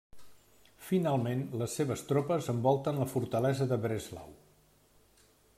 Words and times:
Finalment, 0.85 1.43
les 1.63 1.75
seves 1.81 2.03
tropes 2.13 2.49
envolten 2.57 2.99
la 3.05 3.09
fortalesa 3.15 3.69
de 3.75 3.81
Breslau. 3.87 4.37